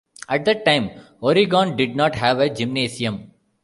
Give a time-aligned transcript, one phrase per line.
[0.27, 3.33] At the time, Oregon did not have a gymnasium.